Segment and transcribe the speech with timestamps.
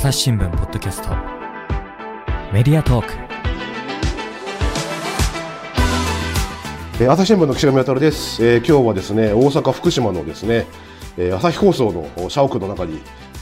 [0.00, 1.10] 朝日新聞ポッドキャスト。
[2.54, 3.12] メディアトーク。
[7.04, 10.66] え朝日新聞の岸上渉です、えー今日はですね大阪福島のですね、
[11.18, 12.98] えー朝日放送の社屋の中に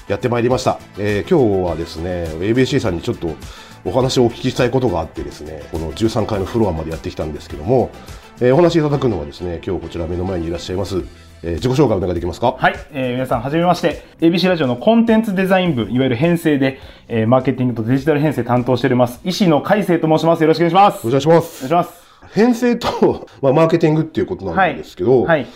[0.08, 3.36] やってまいりました、えー今日はですね ABC さんにちょっと
[3.84, 7.92] お話をお聞きしたいことがあってですねこの13階のフロアまでやってきたんですけども、
[8.40, 11.04] えーお話しいただくのはですね今日こちら目の前にいらっしゃいます、
[11.42, 12.56] えー自己紹介お願いできますか？
[12.58, 14.02] はい、えー皆さんはじめまして。
[14.20, 19.20] ABC ラジオのコンテンツデザイン部、いわゆる編成で、えーマーケティングとデジタル編成担当しております。
[19.24, 20.42] 石野海生と申します。
[20.42, 21.06] よろしくお願いします。
[21.06, 21.90] お願いしまお願いすします。
[22.32, 25.46] 編成と、まあ、マーケティングっていうことなんですけど、はい。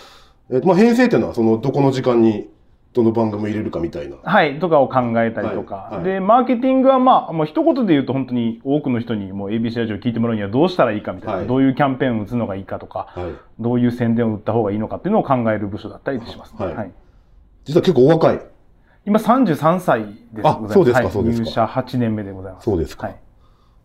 [0.50, 2.48] えーとまあ、編成っていうのはそのどこの時間に
[2.92, 4.16] どの番組入れるかみたいな。
[4.22, 5.74] はい、とかを考えたりとか。
[5.74, 6.04] はいはい。
[6.04, 11.46] で、マーケティングはまあ、もう一言で言うと本当に多くの人にもう ABC ラジオを聞いてもらうにはどうしたらいいかみたいな、はい。
[11.46, 13.32] どういうキャンペーンを打つのがいいかとか、はい。
[13.60, 16.54] どういう宣伝を打った方がいいのかっていうのを考える部署だったりします。
[16.56, 16.92] はい。
[17.64, 18.40] 実は結構お若い。
[19.04, 20.46] 今33歳です。
[20.46, 21.44] あそうですかはいそうですか。
[21.44, 22.64] 入社8年目でございます。
[22.64, 23.06] そうですか。
[23.06, 23.16] はい。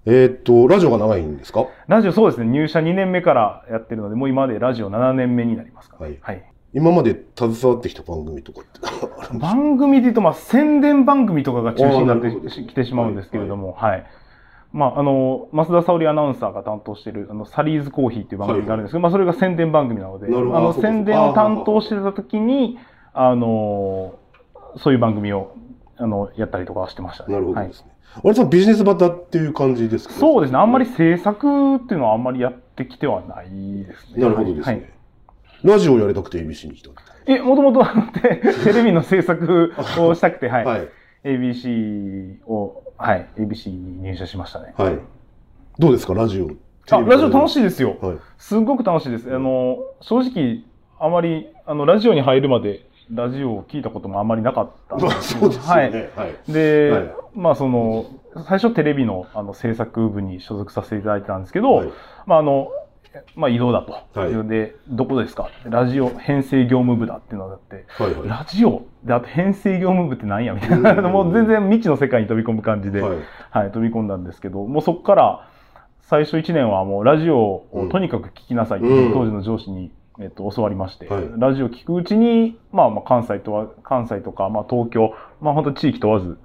[0.06, 1.66] えーっとラジオが長いんですか？
[1.88, 6.18] ラジオそうですね、入社2年目からやってるので、もう今までラジオ7年目になりますから、はい。
[6.22, 6.44] はい。
[6.74, 8.80] 今まで携わってきた番組とかって
[9.40, 14.06] 番組で言うと、まあ、宣伝番組とかが中心になってきてしまうんですけれども、はい。
[14.74, 22.78] まあ、あの、増田沙織アナウンサーが担当している、あの、サリーズコーヒーっていう番組があるんですけど、まあ、それが宣伝番組なので、あの、宣伝を担当してた時に、
[23.14, 24.16] あの、
[24.76, 25.54] そういう番組を、
[25.98, 27.34] あの、やったりとかはしてましたね。
[27.36, 27.92] はいなるほどですね。
[28.24, 30.14] あれさんビジネスバタっていう感じですか？
[30.14, 30.58] そうですね。
[30.60, 33.50] あんまり制作っていうのはあんまりやってきてはない
[33.84, 34.24] ですね。
[34.24, 34.76] なるほどですね。
[34.76, 34.97] はい
[35.64, 36.90] ラジオをやりたくて ABC に来た。
[37.26, 37.86] え、もともと
[38.22, 40.66] テテレビの制作をしたくて、はい。
[40.66, 40.88] はい。
[41.24, 44.74] ABC を、はい、ABC に入社しましたね。
[44.78, 45.00] はい。
[45.80, 46.14] どうですか？
[46.14, 46.50] ラジオ。
[46.90, 47.50] あ、ラジオ楽い。
[47.50, 47.98] しいですよ。
[48.02, 48.18] はい。
[48.38, 49.34] すっごく楽しいです。
[49.34, 50.64] あの、正直、
[51.00, 55.92] あまり、あの、ラジオに入るまで、ラジオを聞いたこともあまりなかったんまあですですよはい。
[55.92, 56.10] ね。
[56.16, 56.52] はい。
[56.52, 58.06] で、はいまあその、
[58.48, 61.90] 最初テレビのあの制作部に所属させていただいてたんですけど、はい
[62.26, 62.70] まああの、
[63.36, 64.20] まあ移動だと。
[64.20, 64.48] はい。
[64.48, 65.50] で、どこですか？
[65.66, 68.28] ラジオ編成業務部だっていうのがあって、はいはい。
[68.28, 68.84] ラジオ？
[69.04, 71.04] で、あと編成業務部って何やみたいな、うん。
[71.12, 73.18] もう全然未知の世界に飛び込む感じで、はい。
[73.52, 75.50] はい、飛び込んだんですけど、もうそこから
[76.02, 79.14] 最初1年はもうラジオをとにかく聞きなさいっていううん。
[79.14, 81.30] 当時の上司に、えっと、教わりまして、はい。
[81.38, 86.38] ラジオ聞くうちに、まあ、まあ関西とは、関西とか、まあ、東京、まあ本当地域問わず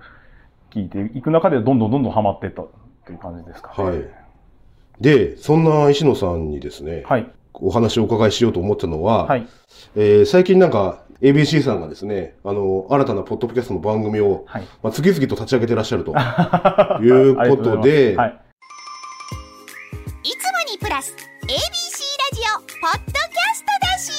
[0.70, 3.84] 聞いていく中でどんどんどんどんハマっていったという感じですかね。
[3.84, 4.21] はい。
[5.02, 7.26] で、そんな石野さんにですね、はい。
[7.54, 9.48] お話をお伺いしようと思ったのは、はい。
[9.96, 14.62] えー最近なんか ABC さんがですね、あの、新たなポッドキャストの番組を、はい。
[14.82, 16.12] まあ、次々と立ち上げてらっしゃると。
[16.14, 18.40] いうありがとではい。
[20.24, 21.58] いつもにプラス ABC ラ
[22.32, 24.12] ジオポッドキャストだし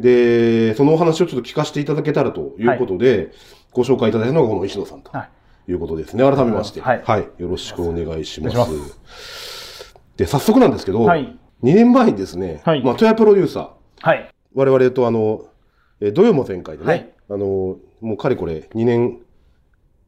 [0.00, 3.30] で、そのお話をちょっと聞かせていただけたらということで、
[3.72, 5.28] ご紹介いただいたのがこの石野さんとはい
[5.70, 6.22] いうことですね。
[6.24, 9.94] 改めまして、はいよろしくお願いします。
[10.16, 11.36] で、早速なんですけど、はい。
[11.62, 13.68] 2年前にですね、はいまあ、トヤプロデューサー、
[14.00, 14.30] はい。
[14.54, 15.46] 我々とあの、
[16.00, 19.18] えー土曜も前回でね、はいあの、もうかれこれ2年、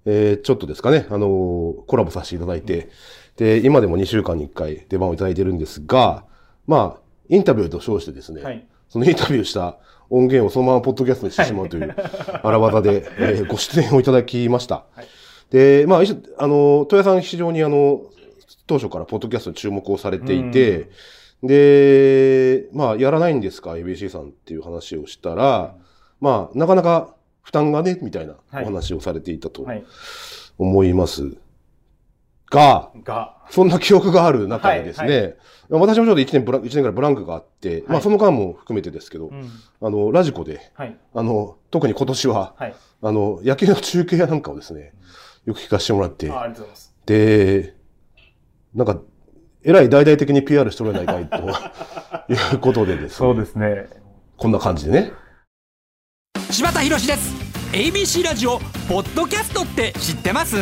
[0.04, 2.88] えーちょっとですかね、あの、コラボさせていただいて、
[3.36, 6.24] で、今でも2週間に1回出番をいただいてるんですが、
[6.66, 8.66] まあ、インタビューと称してですね、はい。
[8.88, 9.78] そのインタビューした
[10.10, 11.94] 音源をそのままポッドキャストにしてしまうという
[12.42, 14.84] 荒技で、えーご出演をいただきました。
[14.94, 15.06] はい
[15.52, 16.00] で、まあ、
[16.38, 18.00] あの、豊谷さん非常にあの、
[18.66, 20.88] 当初からポッドキャストに注目をされていて、
[21.42, 25.74] で、まあ、やらないんですか、ABC さんっていう話をしたら、
[26.20, 29.84] まあ、なかなか負担がね、みたいなはいお話をされていたとはい。
[30.56, 31.36] 思います。
[32.50, 35.36] が、が、そんな記憶がある中でですね、はい
[35.70, 39.50] 私もちょっと1年ブラン、一年ぐらいブランクがあって、まあその間も含めてですけど、うん。
[39.80, 40.98] あの、ラジコで、はい。
[41.14, 42.74] あの、特に今年は、はい。
[43.00, 44.92] あの、野球の中継やなんかをですね、
[45.46, 46.94] よく聞かせてもらって、あありがとうございます。
[47.06, 47.74] で、
[48.74, 49.00] なんか、
[49.64, 51.36] えらい大々的に PR しておれないかいと
[52.32, 53.86] いうことでですね、そうですね。
[54.36, 55.12] こんな感じでね。
[56.50, 57.34] 柴田博です
[57.72, 58.58] ABC ラジオ
[58.88, 60.56] ポッドキャストって知ってます？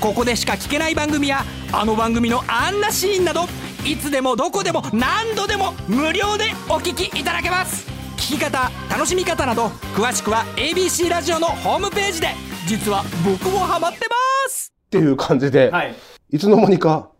[0.00, 1.42] ここでしか聞けない番組や
[1.72, 3.46] あの番組のあんなシーンなど
[3.84, 7.86] いつでもどこでも何度でも無料でお聞きいただけます
[8.16, 9.66] 聞き方楽しみ方など
[9.96, 12.28] 詳しくは ABC ラジオのホームページで
[12.66, 14.14] 実は僕もハマってま
[14.48, 15.94] すっていう感じで、はい。
[16.30, 17.10] いつの間にか、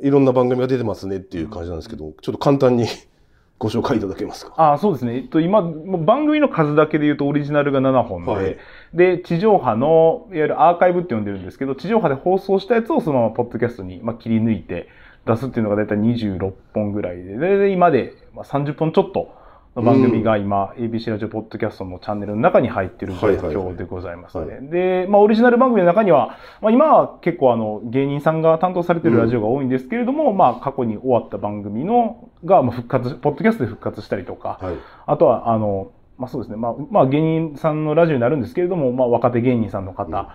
[0.00, 2.86] いろんな番組が出てますねっていう感じなんですけど、ちょっと簡単に
[3.58, 4.52] ご紹介いただけますか？
[4.74, 5.16] あそうですね。
[5.16, 8.56] えっと、今、番組の数だけで言うとオリジナルが7本で、はい
[8.94, 14.88] で、地上波の、いわゆるアーカイブって呼んでるんですけど、地上波で放送したやつをそのままポッドキャストに、まあ、切り抜いて
[15.26, 19.34] 出すっていうのがだいたい26本ぐらいで、でで今で、まあ、30本ちょっと
[19.76, 24.60] の番組が今、ABC ラジオポッドキャストのチャンネルの中に入っている状況でございますはね。
[24.62, 34.76] で、まあ、オリジナル番組の中には、まあ、今は結構あの、芸人さんが担当されているラジオが多いんですけれども、まあ、過去に終わった番組の、が、まあ、復活、ポッドキャストで復活したりとか、はい。
[35.06, 40.30] あとは、あの、まあそうですね、まあ、まあ芸人さんのラジオになるんですけれども、まあ若手芸人さんの方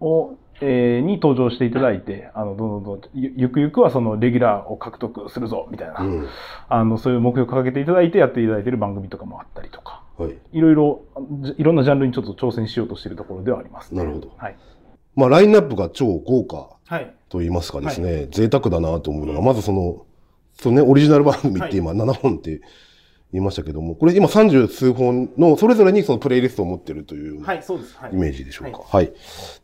[0.00, 6.28] を、えーに登場していただいて、あの、どんどんどんゆゆくゆくはそのレギュラーを獲得するぞ、みたいな、うん。
[6.68, 10.36] あの、そういう目標を掲げていただいてやっていただいている番組とかもあったりとか、はい。
[10.52, 11.02] いろいろ、
[11.42, 14.56] じいろんなジャンルにちょっと挑戦しようとしているところではあります、なるほどはい。
[15.14, 17.14] まあ、ラインナップが超豪華はい。
[17.28, 20.06] と言いますかですね、贅沢だなと思うのが、まずその、
[20.54, 22.60] そのね、オリジナル番組って今7本って
[23.36, 27.96] 言いましたけども、これ今30数本の、それぞれにそのプレイリストを持ってるというようなはい、そうです。
[27.98, 28.16] はいイ。
[28.16, 28.80] メージでしょうか？
[28.86, 29.12] はい。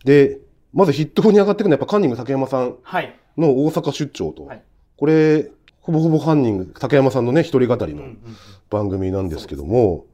[0.05, 0.39] で、
[0.73, 3.15] まずヒットに上がっていくのはやっぱカンニング竹山さんはい。
[3.37, 4.63] の大阪出張と、はい
[4.97, 8.05] これ、ほぼほぼカンニング竹山さんのね、一人語りの
[8.71, 10.05] 番組なんですけども、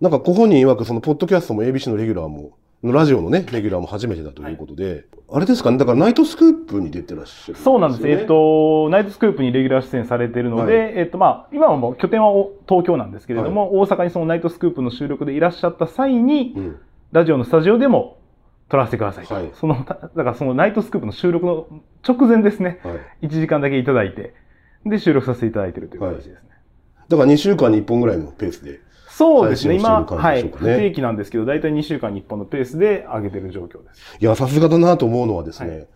[0.00, 8.08] なんかご本人曰くそのポッドキャストも ABC のレギュラーも、ラジオのね、レギュラーも初めてだということで、あれですかね、だからナイトスクープに出てらっしゃる、そうなんです。
[8.08, 16.76] えっ、と、ナイトスクープにレギュラー出演されているので、はいえっ、と、まあ、今はもう拠点はお東京なんですけれども、大阪にそのナイトスクープの収録でいらっしゃった際に、うん。
[17.12, 18.18] ラジオのスタジオでも
[18.68, 19.34] 撮らせてくださいと。
[19.34, 21.66] はいその、ただからそのナイトスクープの収録の
[22.06, 22.92] 直前ですね、は
[23.22, 23.26] い。
[23.26, 24.34] 1時間だけいただいて、
[24.84, 26.40] で、収録させていただいているという形ですね。
[27.08, 28.80] だから2週間に1本ぐらいのペースで。
[29.16, 34.18] そうですね、今、はい、不定期なんですけど、大体2週間に1本のペースで上げてる状況です。
[34.20, 35.86] いや、さすがだなと思うのはですね、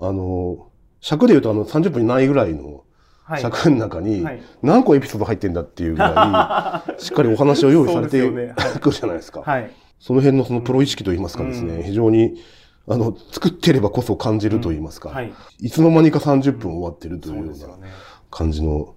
[0.00, 0.70] あの、
[1.02, 2.84] 尺で言うとあの30分にないぐらいの
[3.24, 3.42] はい。
[3.42, 8.18] 尺の中にはい何個エピソード入ってんだっていうぐらい、 しっかりお話を用意されて
[8.80, 9.42] くるじゃないですか。
[9.42, 9.70] はい。
[9.98, 12.36] その辺のそのプロ意識といいますかですね、うん非常に、
[12.88, 15.32] あの、作ってればこそ感じるといいますか、はい。
[15.60, 17.88] いつの間にか30分終わってるとそいううような。
[18.30, 18.94] 感じの、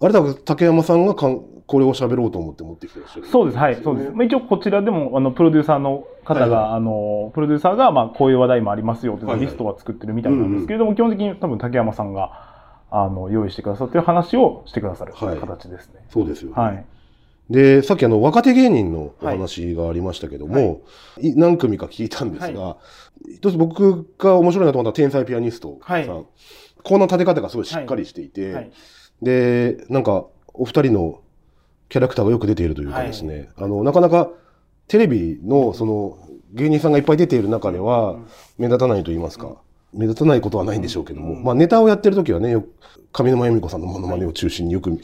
[0.00, 3.26] あれだ竹山さんがかんこれを喋ろうと思って持ってきてらっしゃる。
[3.26, 4.10] そうです、はい、そうです。
[4.12, 9.46] まあ、一応こちらでも、あの、プロデューサーの方が、はいあの、プロデューサーが、まあ、こういう話題もありますよというはいはい。
[9.46, 12.54] リストは作ってるみたいなんですけれども、基本的に多分竹山さんが、
[12.90, 15.38] あの、用意してくださってる話をしてくださるはい。
[15.38, 16.04] 形ですね。
[16.08, 16.54] そうですよ、ね。
[16.54, 16.84] はい。
[17.50, 20.82] で、さっきあの、若手芸人のお話がありましたけども、
[21.20, 21.34] い。
[21.34, 22.76] 何組か聞いたんですが、
[23.28, 26.26] 一つ僕が面白いなと思った天才ピアニストさん、はい。
[26.82, 28.70] コーナー立て方がすごいしっかりしていて、はい。
[29.22, 31.20] で、なんか、お二人の
[31.88, 34.30] キャラクターがよく出ているというかですね、あの、なかなか
[34.88, 36.18] テレビの、その、
[36.52, 38.16] 芸人さんがいっぱい出ている中では、
[38.58, 39.56] 目立たないと言いますか、
[39.92, 42.68] 目立たないことはないんでしょうけども、まあネタをやってる時はね、よく
[43.12, 45.00] 上沼恵美子さんのモノマネを中心によく見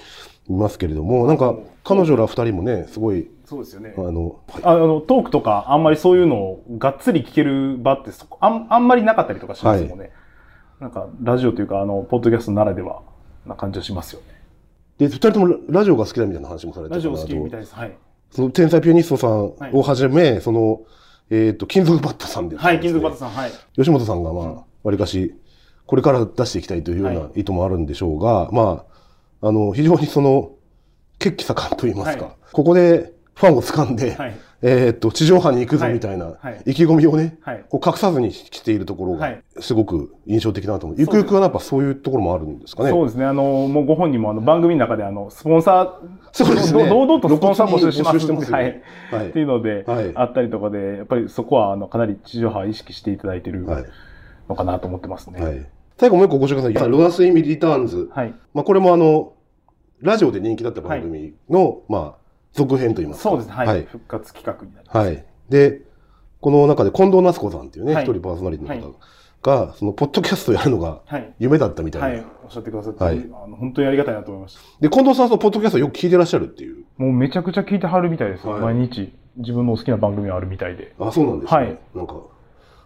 [0.56, 3.94] ますけれども、なんか、彼女ら二人もね、すごい、そうですよね。
[3.96, 4.00] あ。
[4.00, 10.10] の、はいあの、トークとか、あんまりそういうのをがっつり聞ける場ってそこ、あんあんまりなかったりとかしますもんね。
[10.80, 13.02] なんか、ラジオというか、あの、ポッドキャストならでは
[13.46, 14.31] な感じがしますよね。
[14.98, 17.74] で、二人ともラジオが好きだみたいな話もされてたラジオ好きみたいです。
[17.74, 17.96] はい。
[18.30, 20.82] その天才ピアニストさんをはじめ、その、
[21.30, 22.58] えっ、と、金属バットさんです。
[22.58, 23.52] ねはい、金属バットさん、はい。
[23.74, 25.34] 吉本さんがまあ、わりかし、
[25.86, 28.84] これから出していきたいというようはな意図もあるんでしょうが、ま
[29.40, 30.52] あ、あの、非常にその、
[31.18, 32.34] 血気盛んと言いますか、はい。
[32.52, 34.36] ここでファンを掴んで、はい。
[34.64, 37.64] えーっと、地上波に行くぞはいみたいなはい意気込みをね、はい。
[37.68, 40.98] こう隠さずにしているところがはい、すごく印象的だなと思う。
[41.00, 42.90] ゆくゆくはやっぱそういうところもあるんですかね。
[42.90, 43.24] そうですね。
[43.24, 48.64] あの、もうご本人もあの番組の中であの、スポンサー、そうですね堂々とスポンサー募集しますてますよはい。
[48.66, 53.84] ねはいっていうので、はいあったりとかで、やっぱりそこはあの、かなり地上波を意識していただいてるはい
[54.48, 55.40] のかなと思ってますね。
[55.42, 55.66] はい。
[55.98, 56.90] 最後もう一個ご紹介ください。
[56.90, 58.10] ロナス・イミ・リターンズ。
[58.12, 58.34] はい。
[58.54, 59.34] まあ、これもあの、
[60.00, 62.21] ラジオで人気だった番組の、まあ、
[62.52, 63.30] 続編といいますか。
[63.30, 63.54] そうですね。
[63.54, 63.66] はい。
[63.66, 63.84] はい。
[63.84, 64.98] 復活企画になります。
[64.98, 65.24] はい。
[65.48, 65.80] で、
[66.40, 68.94] この中で近藤夏子さんっていうね、一、はい人パーソナリティのはい方
[69.42, 71.34] が、その、ポッドキャストやるのがはい。
[71.38, 72.08] 夢だったみたいな。
[72.08, 72.26] はい。
[72.44, 74.60] おっしゃってくださって、はいあの本当にありがたいなと思いました。
[74.80, 76.84] で、近藤さんはそのポッドキャストよく聞いてらっしゃるっていう。
[76.98, 79.12] もうめちゃくちゃ聞いてはるみたいです毎日。
[79.36, 80.94] 自分の好きな番組があるみたいで。
[80.98, 81.58] あ、そうなんですね。
[81.58, 82.14] はいなんか、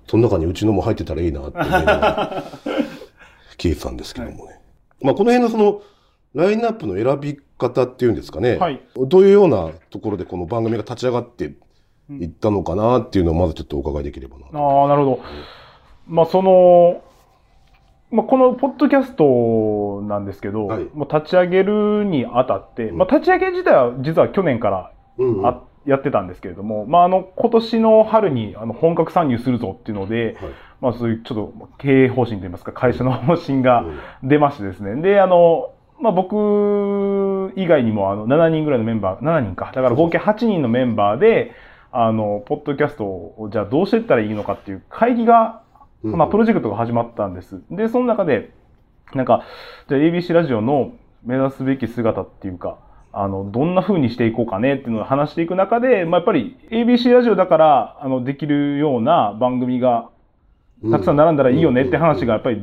[0.08, 2.44] その中にうちのも入ってたらいいなって思いながら
[3.58, 4.60] 聞いてたんですけどもね。
[5.02, 5.82] まあ、この辺のその、
[6.36, 8.56] ラインナップの選び方っていうんですかね。
[8.58, 8.82] はい。
[8.94, 11.54] どういうようなところでこの番組が立ち上がって
[12.10, 14.46] いったのかなっていうのをまずちょっとお伺いできればな。
[14.52, 15.20] ああ、なるほど。
[16.06, 17.02] まあ、その、
[18.10, 30.52] まあ、このポッドキャストなんですけど、はいもう立ち上げるにあたって、まあ、立ち上げ自体は実は去年からうんうんあ、やってたんですけれども、まあ、あの、今年の春にあの本格参入するぞっていうので、はい
[30.82, 35.00] まあ、そういうちょっと経営方針といいますか、会社の方針がうん出ましてですね。
[35.00, 39.66] で、あの、まあ、僕以外にもあの7人ぐらいのメンバー、7人か。
[39.74, 41.52] だから合計8人のメンバーで、
[41.92, 45.62] あの、ポッドキャストをじゃあどうしていったらいいのかっていう会議が、
[46.02, 47.62] うんまあ、プロジェクトが始まったんです。
[47.70, 48.52] で、その中で、
[49.14, 49.44] なんか、
[49.88, 50.92] じゃあ ABC ラジオの
[51.24, 52.78] 目指すべき姿っていうか、
[53.12, 60.10] あの、どんな風にしていこうかねっていうのを話していく中で、まあ、やっぱり ABC ラジオだから、あの、できるような番組が
[60.90, 62.60] たくさん並んだらいいよねって話がやっぱり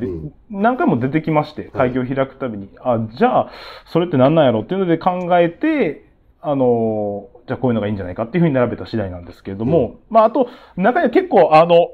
[0.50, 3.50] 何回も出てきまして、会議を開くたびに、あ、じゃあ、
[3.86, 6.04] それって何なんやろっていうので考えて、
[6.40, 11.90] あの、じゃあこういうのがいいんじゃないかっていうふうに並べた次第なんですけれども、まあ、あと、中には結構、あの、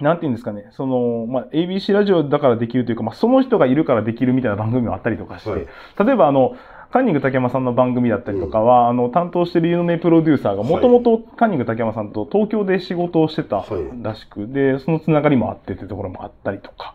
[0.00, 5.66] なんていうんですかね、その、まあ、ABC ラジオだからできるというか、まあ、その人がいるからできるみたいな番組もあったりとかして、はい。
[6.06, 6.56] 例えばあの、
[6.92, 16.94] カンニング竹山さんの番組だったりとかは、あの、担当している有名プロデューサーが、もともとカンニング竹山さんと東京で仕事をしてたはいらしく、で、そのつながりもあってというところもあったりとか、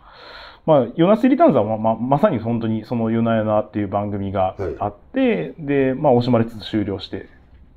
[0.65, 7.27] まあ、ヨナスリターンズはま、ま、まさに本当にそのヨナヨナっていう番組があって、で、まあ、惜しまれつつ終了して、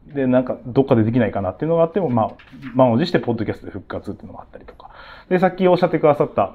[0.06, 2.30] で、なんか、どっかでできないかなっていうのがあっても、まあ、
[2.74, 4.90] 満を持して、ポッドキャストで復活っていうのがあったりとか。
[5.28, 6.54] で、さっきおっしゃってくださった、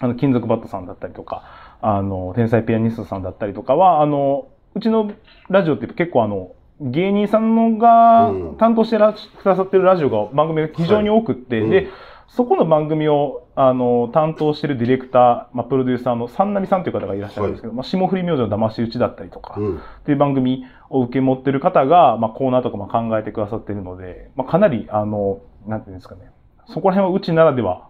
[0.00, 1.42] あの、金属バットさんだったりとか、
[1.80, 5.12] あの、天才ピアニストさんだったりとかは、あの、うちの
[5.48, 8.56] ラジオって結構あの、芸人さんのがうん。
[8.56, 11.70] 担当してらっくださってるラジオが、番組が非常に多くって、はいうん。
[11.70, 11.88] で、
[12.28, 19.76] そこの番組を、あの、担当してるディレクター、まあ、プロデューサーの三波さんという方がいらっしゃるんですけど、まあ、霜降り明星の騙し討ちだったりとか、うん。
[19.76, 26.32] っていう番組を受け持ってる方が、まあ、コーナーとかも考えてくださってるので、まあ、かなり、あの、なんていうんですかね、
[26.66, 27.88] そこら辺はうちならでは、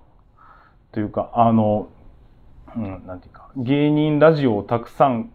[0.93, 1.88] というか、あの、
[2.76, 5.31] うん、なんていうか、芸人ラジオをたくさん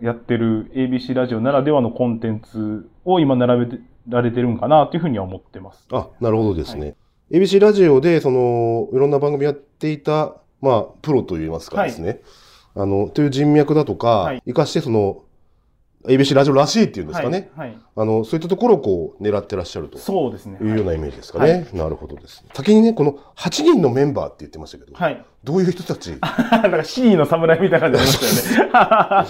[0.00, 5.86] やってる ABC ラジオならではのコンテンツを今並べてられてるんかなというふうには思ってます。
[5.90, 6.94] あ、なるほどですね。
[7.30, 12.20] ABC ラジオで、その、いろんな番組やっていた、まあ、プロといいますかですね。
[12.74, 15.22] あの、という人脈だとか、はい生かして、その、
[16.06, 17.50] ABC ラジオらしいっていうんですかね。
[17.56, 17.68] はい。
[17.68, 20.58] はいあの、そういったところをこう、狙ってらっしゃるとそうですね。
[20.60, 21.66] いうようなイメージですかね。
[21.72, 22.50] なるほどですね。
[22.52, 25.24] 先にね、この8人のメンバーって言ってましたけど、はい。
[25.44, 26.10] どういう人たち？
[26.20, 29.28] なんかシーの侍みたいな感じしたよね。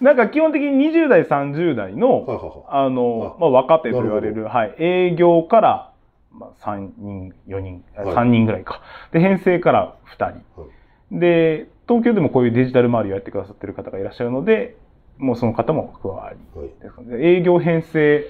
[0.00, 5.90] なんか基本的に20代、30代の、はいはいはいあの、まあ、若手と言われなる、はい、営業から、
[6.32, 8.80] まあ、3人、4人、あはい3人ぐらいか。
[9.12, 10.24] で、編成から2人。
[10.60, 10.70] はい
[11.10, 14.76] で、東京でもこういうデジタル周りをやってくださってる方がいらっしゃるので、
[15.18, 16.60] もうその方も加わり。
[16.60, 18.24] はいですので営業編成、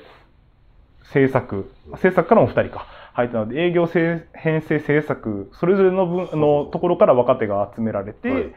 [1.12, 2.86] 制作、制作からも2人か。
[3.18, 8.54] 入ったので、営業制編成制作、それぞれの分のところから若手が集められて、はい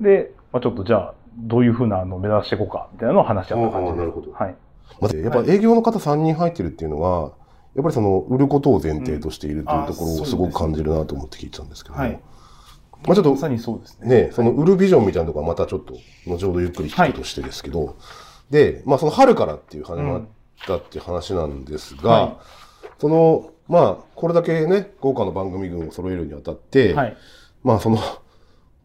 [0.00, 3.92] で、まあ、ちょっとじゃあ、どういうふうなのを目指していこうか、みたいなのを話し合った感じです。
[3.92, 4.56] ああなるほどはい。
[5.00, 7.32] まず、やっぱ営業の方3人入ってるっていうのは、
[7.74, 12.20] やっぱりその、売ることを前提としているというところをすごく感じるなと思って聞いてたんですけども、はい。
[13.06, 14.24] まあちょっとまさにそうですね。
[14.24, 15.94] ね、その売るビジョンみたいなところはまたちょっと、
[16.26, 17.96] 後ほどゆっくり聞くとしてですけど、
[18.50, 20.22] で、まあその春からっていう始まっ
[20.66, 22.36] たっていう話なんですが、はい
[23.02, 27.16] その、まあ、これだけね、豪華な番組群を揃えるにあたって、はい。
[27.64, 27.98] まあその、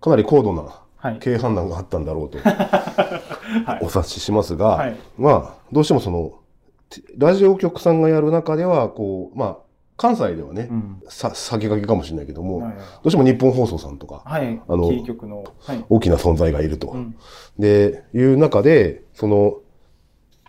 [0.02, 1.20] かなり高度なはい。
[1.20, 6.40] 経営判断があったんだろうと、 はいお察ししますが、はいまあ、どうしてもその、
[6.90, 9.58] てラジオ局さんがやる中では、こう、まあ、
[9.98, 11.02] 関西ではね、うん。
[11.10, 14.62] さ先駆けかもしれないけども、はいどうしても日本放送さんとか、はい。
[14.68, 15.44] あのの。
[15.60, 15.86] はい。
[15.90, 16.90] 大きな存在がいると。
[16.90, 17.16] うん。
[17.58, 19.58] で、いう中で、その、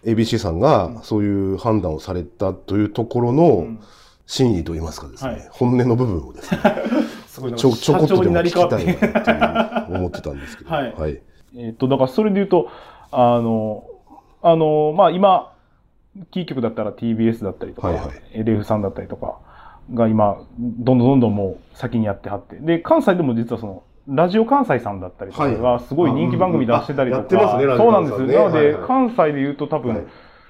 [0.04, 3.80] ABC さんがそういう判断をされたというところのうん
[4.30, 6.60] 真意といいますかですね、はい本音の部分をですね、
[7.56, 11.22] ちょ、かちょこっとでも聞きたいなり変わってなっていう思ってたんですけど、 はいはい。
[11.56, 12.68] えっと、だからそれで言うと、
[13.10, 13.84] あの、
[14.42, 15.54] あの、まあ今、
[16.30, 18.40] キー局だったら TBS だったりとか、はいはい。
[18.40, 19.38] LF さんだったりとか
[19.94, 22.56] が今、どんどんどんどんもう先にやってはって。
[22.56, 28.26] で、関西でも実はその、ラジオ関西さんだったりとかがすごい人気番組出してたりとか、あやってますねそうなんです。
[28.26, 28.72] ねなので、はい。
[28.72, 30.06] はい関西で言うと多分、はい。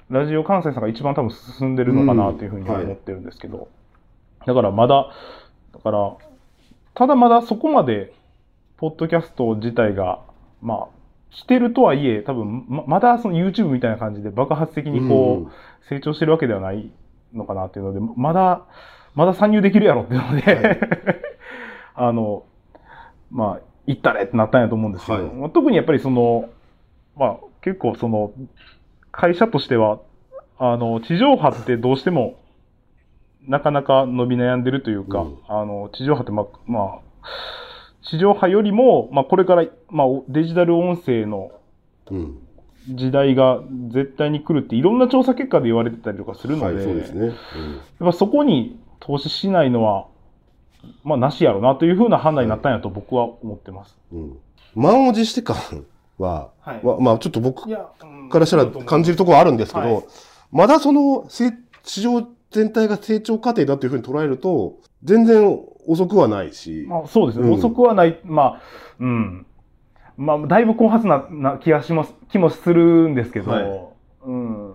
[0.09, 3.67] ラジオ関西さんが一番多分進んでるのかなというふうに思ってるんですけど、
[4.45, 5.11] だからまだ、
[5.73, 6.15] だから、
[6.95, 8.13] ただまだそこまで、
[8.77, 10.21] ポッドキャスト自体が、
[10.61, 10.98] まあ、
[11.31, 15.51] 来てるとはいえ、多分ままだその YouTube みたいな感じで爆発的にこう、うん。
[15.89, 16.91] 成長してるわけではない
[17.33, 18.65] のかなっていうので、まだ、
[19.15, 20.79] まだ参入できるやろっていうので、はい。
[21.95, 22.43] あの、
[23.31, 25.33] まあ、行ったれってなったんやと思うんですけど、はい。
[25.33, 26.49] まあ特にやっぱりその、
[27.17, 28.31] まあ、結構その、
[29.11, 29.99] 会社としては、
[30.59, 32.35] あの、地上波ってどうしても、
[33.47, 35.37] なかなか伸び悩んでるというか、うん。
[35.47, 36.99] あの、地上波ってまあ、まあ、
[38.03, 41.51] 地上波よりも、まあ、これから、まあ、おデジタル音声の
[42.11, 42.39] うん。
[42.87, 43.59] 時代が
[43.91, 47.27] 絶対に来るっていろんな調査結果で言われてたりとかするので、はい、そうですね。
[47.27, 47.35] やっ
[47.99, 50.07] ぱそこに投資しないのは、
[51.03, 53.95] まあ、なしやろなというふうな判断になったんやと僕は思ってます。
[54.11, 54.23] うん。
[54.23, 54.37] うん。
[54.75, 55.57] 満を持して感
[56.17, 57.89] は、はいままあちょっと僕や、
[58.31, 60.03] からしたら感じるところはあるんですけど、はい
[60.51, 61.53] まだその成
[61.83, 68.61] 市場全体が成長過程だというふうに捉えると、全然遅くはないし、まあ、そうですね、うん遅くはない、まあ、
[68.99, 69.45] うん。
[70.17, 73.89] まあ、だいぶ後発なな気がします、気もするんですけど、はい
[74.25, 74.73] うん。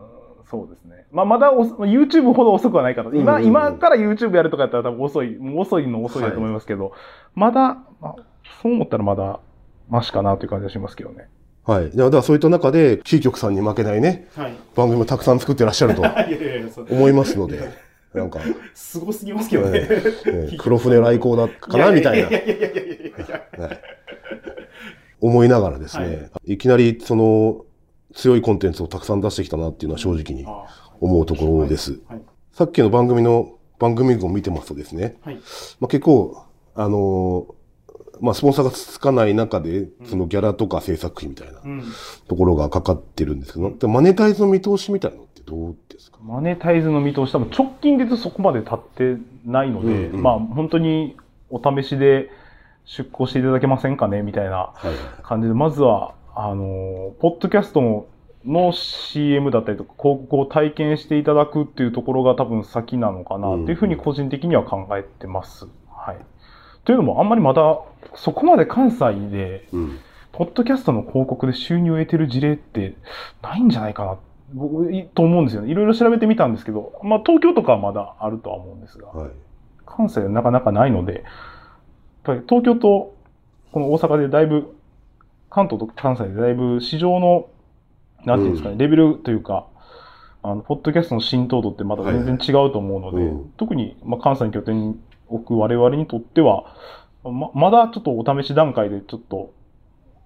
[0.51, 1.07] そうですね。
[1.13, 3.15] まあ、まだお YouTube ほど遅くはないかと。
[3.15, 6.93] 今、うんうんうん今から YouTube やるとかやったら多分遅い、もう遅いの遅いだと思いますけど、
[7.35, 8.17] まだ、まあ、
[8.63, 9.41] そう思ったらまだ、
[9.89, 11.29] マシかなという感じがしますけどね。
[11.65, 11.91] はい。
[11.97, 14.55] だからそういった中で、キー局さんに負けないね、はい。
[14.75, 17.61] 番組もたくさん作ってらっしゃると いやいやいや、そう思いますので、
[18.15, 18.41] なんか、
[18.75, 19.89] すごすぎますけどね。
[20.59, 22.29] 黒船来航だかなみたいな。
[22.29, 23.15] いやいやいやいやいやい
[23.59, 23.81] やはい
[25.21, 27.65] 思いながらですね、い、きなりその
[28.13, 30.67] 強いコンテンツをたくさん出してきたなっていうのは正直にあ
[31.01, 32.01] 思うところです。
[32.09, 32.23] はい。
[32.53, 35.37] さっきの番組の番組群を見てますとですね、はい。
[35.81, 36.45] まあ、結構、
[36.75, 37.55] あのー
[38.21, 41.83] まあ、スポンサーがつかない中で、そのギャラとか制作費みたいなうん。
[42.29, 46.19] ところがかかってるんですけど、でマネタイズの見通しみたいなのってどうですか？
[46.23, 51.17] マネタイズの見通し、多分直近で言うとそこまで立ってないので、うんうんまあ本当に
[51.51, 52.31] お試しで
[52.85, 54.97] 出向していただけませんかねみたいなはいはい。
[55.23, 58.07] 感じで、まずは、あの、ポッドキャストの
[58.45, 65.67] の CM だったりとか広告を体験していただくっていうところが多分先なのかなっていうふうに個人的には考えてます。
[65.91, 66.19] はい。
[66.85, 67.79] というのもあんまりまだ
[68.17, 69.99] そこまで関西でうん。
[70.33, 72.97] ポッドキャストの広告で収入を得てる事例って
[73.41, 74.19] ないんじゃないかな、
[74.55, 75.71] 僕、いと思うんですよね。
[75.71, 79.31] いろいろ調べてみたんですけど、まあ東京とかはまだあるとは思うんですが、はい。
[79.85, 81.23] 関西ではなかなかないので、やっ
[82.23, 83.15] ぱり東京と
[83.73, 84.77] この大阪でだいぶ、
[85.51, 87.49] 関東と関西でだいぶ市場の、
[88.25, 89.67] なんていうんですかね、うレベルというか、
[90.45, 96.77] あの、ポッドキャストの浸透度ってまだ全然違うと思うので、はいはいうん特に、まあ、関西に拠点に置く我々にとっては、
[97.25, 99.53] ま、まだちょっとお試し段階でちょっと、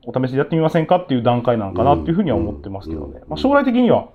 [0.04, 3.20] お試しでやってみませんかっていう段階なのかなっていうふうには思ってますけどね。
[3.22, 4.08] うんまあ、将来的には、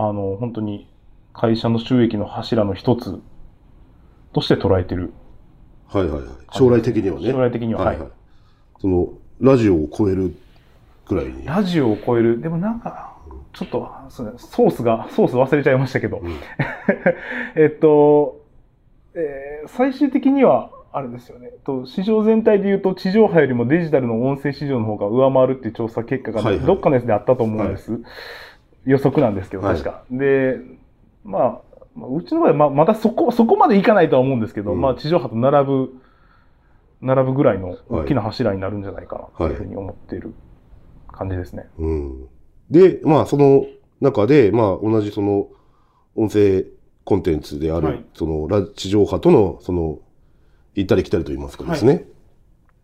[0.00, 0.88] あの、本当に
[1.32, 3.18] 会社の収益の柱の一つ
[4.32, 5.12] として捉えてる。
[5.88, 6.28] はいはいはい。
[6.52, 7.32] 将来的にはね。
[7.32, 7.98] 将来的には、はい。
[8.80, 9.08] その、
[9.40, 10.36] ラジオを超える
[11.08, 11.44] ぐらいに。
[11.44, 12.40] ラジオを超える。
[12.40, 13.16] でもなんか、
[13.52, 16.32] ちょっと、ソースが、ソース忘れちゃいましたけど、うん
[17.60, 18.40] えっと、
[19.14, 21.50] えー最終的には、あれですよね。
[21.52, 28.00] えっと市場全体で言うと、地上波よりもデジタルの音声市場の方が上回るっていう調査結果が、はいはいどっかのやつであったと思うんです。
[28.84, 30.04] 予測なんですけど、はい確か。
[30.10, 30.60] で、
[31.24, 31.60] まあ、
[31.94, 35.94] まあうちの場合はままだそこ、そこまでいかないとは思うんですけど、うんまあ地上波と並ぶ、
[37.00, 40.34] 並ぶぐらいの大きな柱になるんじゃないかなというふうに思っている
[41.12, 41.68] 感じですね。
[41.78, 42.28] うん。
[42.70, 43.66] で、まあ、その
[44.00, 45.48] 中で、まあ、同じその、
[46.14, 46.64] 音声
[47.04, 49.98] コンテンツである、はいその、ラ地上波との、その、
[50.74, 52.04] 行ったり来たりと言いますかですね。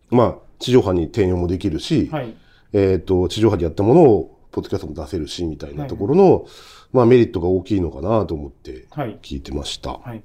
[0.09, 2.35] まあ、地上波に転用もできるし、はい。
[2.73, 6.47] えっ、と、地上波でやったものを、ポッドキャストも出せるし、みたいなところの、
[6.93, 9.19] まあ、メリットが大きいのかなと思ってはい。
[9.21, 9.95] 聞いてました。
[9.97, 10.23] はい。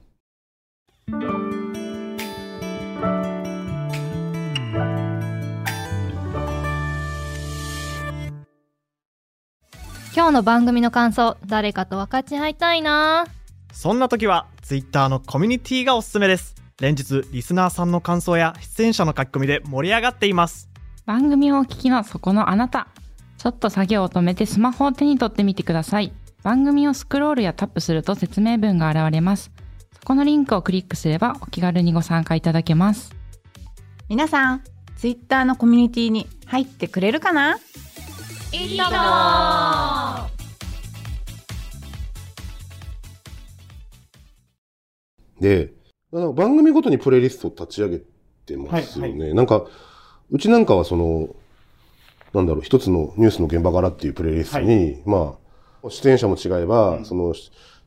[10.15, 13.27] 今日の番組の感想誰かと分かち合いたいな
[13.73, 20.69] そんな時は Twitter のコミュニティがおすすめです連日リスナーさんの感想や出演者の書き込みで盛り上がっています
[21.07, 22.89] 番組をお聞きのそこのあなた
[23.41, 26.13] ちょっと作業を止めてスマホを手に取ってみてください。
[26.43, 29.51] 番組をスクロールやタップすると説明文が現れます。
[29.95, 33.17] そこのリンクをクリックすればお気軽にご参加いただけます。
[34.11, 34.63] 皆さん、
[34.99, 37.57] ツイッターのコミュニティに入ってくれるかな？
[38.53, 38.91] いいとも。
[45.41, 45.73] で、
[46.13, 48.03] あの番組ごとにプレイリストを立ち上げ
[48.45, 49.25] てますよね。
[49.25, 49.65] はいなんか、
[50.29, 51.35] うちなんかはその、
[52.33, 55.35] なんだろう、一つのニュースの現場からっていうプレイリストに、ま
[55.85, 57.35] あ、出演者も違えば、その、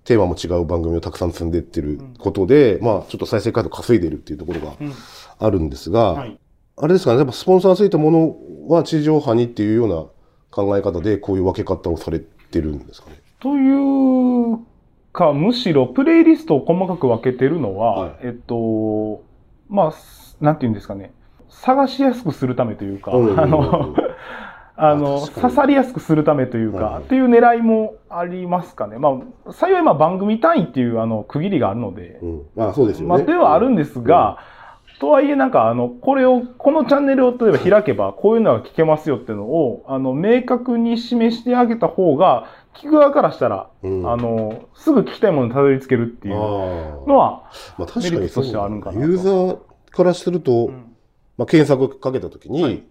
[0.03, 4.91] テーマも違う番組をたくさん積んでってることで、まあ、ちょっと再生回数稼いでるっていうところがうん。
[5.39, 6.37] あるんですが、はい。
[6.75, 8.35] あれですかね、やっぱスポンサーついたもの
[8.67, 10.05] は地上波にっていうような
[10.51, 13.21] 考え方で、こういう分け方をされてるんですかね？
[13.39, 14.59] という
[15.13, 18.15] か、むしろプレイリストを細かく分けてるのは、はい。
[18.23, 19.23] えっと、
[19.69, 21.13] まあ、すなんていうんですかね、
[21.63, 23.95] 探しやすくするためというか、うんうんうんあの、
[24.75, 28.97] あの、刺さりやすくするためというか、っていう狙いもありますかね。
[28.97, 32.41] まあ、幸いまあ番組単位っていうあの区切りがあるので、うん。
[32.55, 33.09] まあ、そうですよね。
[33.09, 34.39] まあ、ではあるんですが、
[34.99, 46.37] とはいえなんかあの、これを、このチャンネルを例えば開けば、こういうのが聞けますよっていうのを、あの、明確に示してあげた方が、聞く側からしたら、うん、あの、すぐ聞きたいものにたどり着けるっていうあ
[47.07, 47.43] のは、
[47.77, 49.57] まあ、確かにユーザー
[49.91, 50.71] からすると、
[51.37, 52.83] まあ、検索かけたときに、はい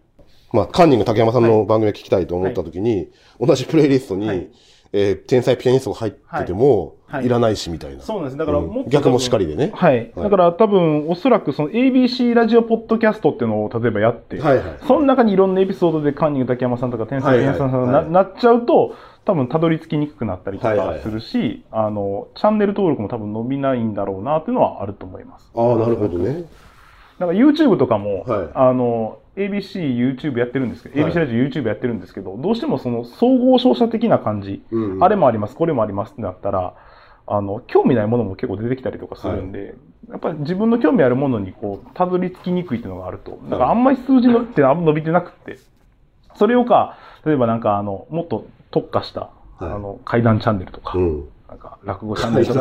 [0.53, 4.49] まあ、カンニング竹山さんの番組を聞きたいと思ったときに、同じプレイリストに、はい
[4.93, 8.03] えー天才ピアニストが入ってても、はいい、らないしみたいな。
[8.03, 8.37] そうなんです。
[8.37, 9.71] だからうんも逆もしかりでね。
[9.75, 10.13] はい。
[10.15, 14.79] だから多分、おそらくその ABC ラジオポッドキャストっていうのを例えばやって、はいはい。
[14.87, 25.51] その中にいろんなエピソードでカンニング竹山さんとか天才ピアニストさんがな,、はいはいはいなっちゃうと、多分たどり着きにくくなったりとはいはいはいかするし、あの、チャンネル登録も多分伸びないんだろうなっていうのはあると思います。
[25.55, 26.45] ああ、なるほどね。
[27.23, 28.49] だから YouTube とかも、はい。
[28.53, 31.13] あの、ABC、YouTube やってるんですけど、はい。
[31.13, 35.05] ABC ラジオ YouTube やってるんですけど、どうしてもその総合商社的な感じ、うんうん。
[35.05, 36.75] あれもあります、これもありますってなったら、
[37.29, 39.77] あの、興味ないものも結構出てきたりとかするんで、
[40.11, 43.39] やっぱり自分の興味あるものにこう、たどり着きにくいっていうのがあると。
[43.49, 45.61] だからあんまり数字のって伸びてなくって、
[46.35, 49.31] それをか、例えばなんかあの、もっと特化した、
[49.61, 51.29] あの、階段チャンネルとか、うん。
[51.49, 52.55] なんか落語チャンネルと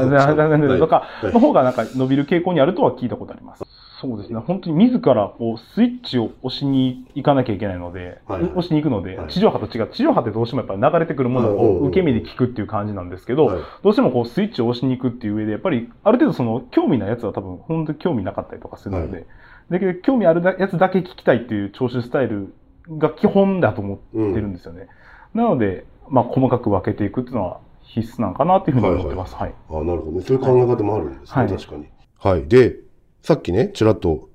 [0.88, 3.64] か、の方がなんか伸びる傾向にあるとは聞いたことあります。
[4.02, 4.40] そうですね。
[4.40, 9.90] 本当に自らこうスイッチを押しに行かなきゃいけないので、はいはい押しに行くのでは、い地上波と違う。
[9.94, 19.24] 地上波ってどうしてもやっぱり流れてくるものうんうんうんを受け身で聞くっていう感じなんですけど、はいどうしてもこうスイッチを押しに行くっていう上で、やっぱりある程度その興味ないやつは多分本当に興味なかったりとかするので、は
[19.70, 22.54] だけど興味あるやつだけ聞きたいっていう聴取スタイル
[22.98, 24.88] が基本だと思ってるんですよね。
[25.36, 29.36] なので、まあ細かく分けていくっていうのは必須なんかなっていうふうに思ってます。
[29.36, 29.54] はい。
[29.70, 30.22] ああ、なるほどね。
[30.22, 31.88] そういう考え方もあるんですね、はい確かに。
[32.20, 32.48] はい。
[32.48, 32.76] で、
[33.24, 34.30] さっきね、ちらっと、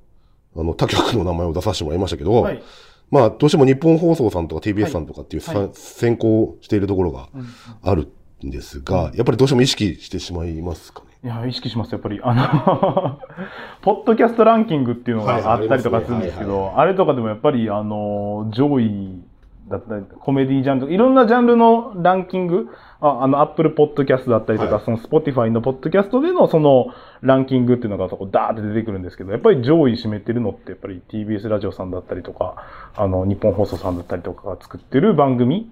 [0.57, 2.63] あの、他局の名前を出させてもらいましたけど、はい。
[3.11, 7.47] まあ、どうしても日本放送さんとか TBS さんとかっていう、さはい先行しているところがうん
[7.83, 8.09] ある
[8.45, 11.07] んですが、やっぱりどうしても意識してしまいますかね？
[11.25, 12.21] いや、意識します、やっぱり。
[12.23, 13.19] あの、
[13.83, 19.21] ポッドキャストランキングっていうのがあったりとかするんですけど、あれとかでもやっぱり、あの、上位
[19.69, 22.69] だったり、コメディジャンル、いろんなジャンルのランキング、
[23.01, 26.87] ああの、アップルポッドキャストだったりとか、はいそのスポティファイのポッドキャストでのその
[27.21, 32.55] ランキングっていうのがそこダーって出てくるんですけど、やっぱり上位占めてるのって、やっぱり TBS ラジオさんだったりとか、
[32.95, 35.71] あの、ニッポン放送さんだったりとかが作ってる番組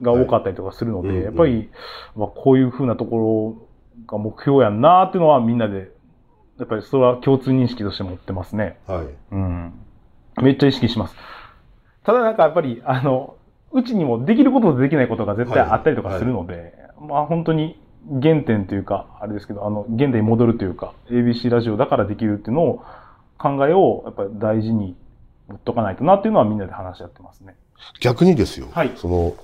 [0.00, 1.70] が多かったりとかするので、はいうんうんやっぱり、
[2.14, 3.58] まあ、こういう風なとこ
[3.98, 5.90] ろが目標やんなーっていうのはみんなで、
[6.58, 8.78] やっぱりそれは共通認識として持ってますね。
[8.86, 9.06] はい。
[9.32, 9.72] うん。
[10.42, 11.16] めっちゃ意識します。
[12.08, 13.36] ただなんかやっぱり、あの、
[13.70, 17.78] うちにもできることとできないことが絶対あったりとかするので、まあ本当に
[18.22, 22.82] 原点というか、あれですけど、あの、現代に戻るというか、ABC ラジオだからできるっていうのを、
[23.36, 24.96] 考えをやっぱり大事に
[25.48, 27.56] 持っとかないとなっていうのはみんなで話し合ってますね。
[28.00, 28.68] 逆にですよ。
[28.72, 29.36] はいその、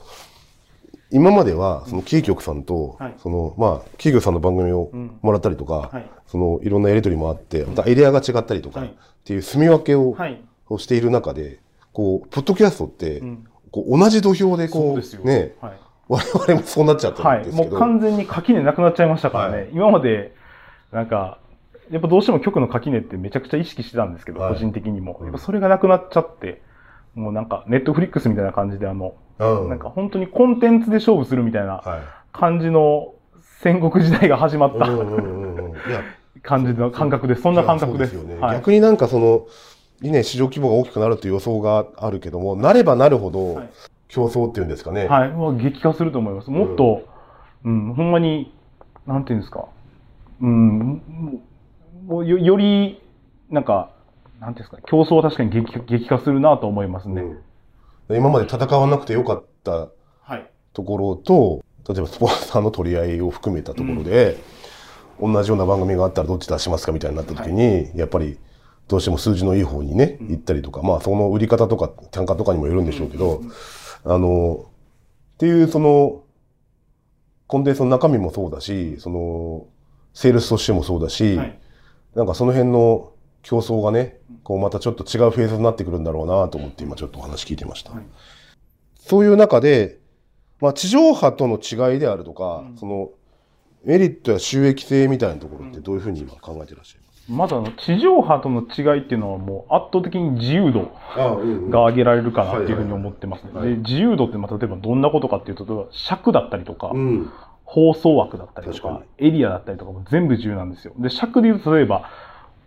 [1.10, 6.10] 今までは、その、キー局さんと、はいその、まあ、キー局さんの番組をうんもらったりとか、はい。
[6.28, 8.92] その、いろんなやりとりもあって、またエリアが違ったりとか、はいっ
[9.26, 10.42] ていう住み分けを、はい。
[10.70, 11.60] をしている中で、
[11.94, 13.46] こう、ポッドキャストって、うん。
[13.70, 15.24] こう同じ土俵でこう、そうですよ。
[15.24, 15.72] ね、はい。
[16.08, 17.40] 我々もそうなっちゃったはい。
[17.40, 19.56] んですけど、もう完全に垣根なくなっちゃいましたからね。
[19.56, 20.34] はい今まで、
[20.92, 21.38] なんか、
[21.90, 25.16] やっぱどうしても局の垣根ってめちゃくちゃ意識してたんですけど、はい個人的にも。
[25.18, 26.62] うんやっぱそれがなくなっちゃって、
[27.14, 32.00] もうなんか、ネットフリックスみたいな感じで、あの、うんなんか本当にコンテンツで勝負するみたいなはい。
[32.32, 33.14] 感じの
[33.62, 34.86] 戦国時代が始まった
[36.42, 37.42] 感じの感覚です。
[37.42, 38.14] そんな感覚です。
[38.14, 38.42] いやそうよね。
[38.42, 38.56] はい。
[38.58, 39.46] 逆になんかその、
[40.00, 43.70] ね、市場規模が大きくなるという予想があるけども、なればなるほどはい、
[44.08, 45.06] 競争っていうんですかね。
[45.06, 45.30] はい。
[45.30, 46.50] もう激化すると思います。
[46.50, 47.06] もっと、
[47.64, 48.54] うん、ほんまに、
[49.06, 49.66] なんていうんですか。
[50.40, 51.02] うん、
[52.06, 53.00] もうよより、
[53.50, 53.90] なんか、
[54.40, 57.22] なんていうんですか、競争は確かに激激化するなと思いますね。
[57.22, 57.38] うん
[58.10, 59.88] 今まで戦わなくてよかった
[60.22, 60.50] はい。
[60.74, 64.36] ところと、例えばスポンサーの取り合いを含めたところで、
[65.20, 68.38] 同じような番組があったらどっち出しますかみたいになった時に、やっぱり
[68.88, 73.40] どうしても数字のいい方にね、行ったりとか、まあその売り方とか単価とかにもよるんでしょうけど、
[74.04, 74.66] あの、
[75.34, 76.22] っていうその、
[77.46, 79.66] コンテンツの中身もそうだし、その、
[80.12, 81.58] セールスとしてもそうだし、はい。
[82.14, 87.92] なんかその辺の競争がね、こうまたちょっと違うフェーズになってくるんだろうなと思って今ちょっとお話聞いてました。
[87.92, 88.04] はい。
[88.98, 89.98] そういう中で、
[90.60, 92.76] まあ地上波との違いであるとか、うん。
[92.76, 93.10] その
[93.84, 100.92] メリットや収益性みたいなところってどういうふうに今考えてらっしゃいまずあの、地上波との違いっていうのはもう圧倒的に自由度
[101.70, 103.50] が上げられるかなっていうふうに思ってますね。
[103.52, 107.30] はいはいはいで、自由度ってまあ例えばどんなことかっていうと、例えば尺だったりとか、うん。
[107.64, 110.92] 放送枠だったりとかエリアだったりとかも全部自由なんですよ。
[110.98, 112.10] で、尺で言うと、例えば、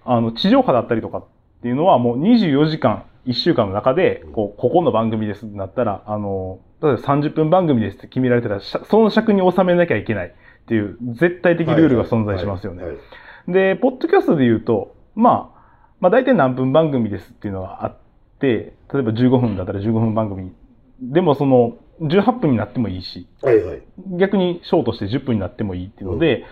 [0.04, 1.26] あの、地上波だったりとかっ
[1.62, 10.32] ていうのはもう24時間、1週間の中で、こう、ここの番組ですってなったら、あの、例えば30分番組ですって決められたら、その尺に収めなきゃいけないっ
[10.68, 12.92] ていう絶対的ルールが存在しますよねはい。
[12.94, 13.04] はい
[13.48, 15.58] で、ポッドキャストで言うと、まあ、
[16.00, 17.98] まあ大体何分番組ですっていうのがあっ
[18.40, 20.54] て、例えば15分だったら15分番組。
[21.02, 23.82] でもその、18分になってもいいし、はいはい。
[24.18, 26.46] 逆にショートして10分になってもいいっていうので、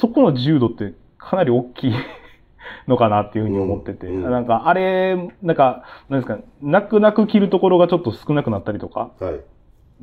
[0.00, 1.92] そこの自由度ってかなり大きい
[2.88, 9.40] のかなっていうふうに思ってて、うんうんなんかあれ、なんか、なんですか、泣く泣く切るところがちょっと少なくなったりとか、はい。